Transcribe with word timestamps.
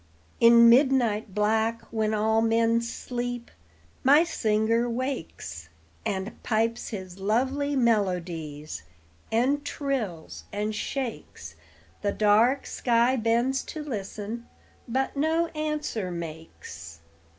In 0.39 0.67
midnight 0.67 1.35
black, 1.35 1.83
when 1.91 2.11
all 2.11 2.41
men 2.41 2.81
sleep, 2.81 3.51
My 4.03 4.23
singer 4.23 4.89
wakes, 4.89 5.69
And 6.07 6.41
pipes 6.41 6.87
his 6.89 7.19
lovely 7.19 7.75
melodies, 7.75 8.81
And 9.31 9.63
trills 9.63 10.45
and 10.51 10.73
shakes. 10.73 11.53
The 12.01 12.13
dark 12.13 12.65
sky 12.65 13.15
bends 13.15 13.61
to 13.65 13.83
listen, 13.83 14.47
but 14.87 15.15
No 15.15 15.49
answer 15.49 16.09
makes. 16.09 17.01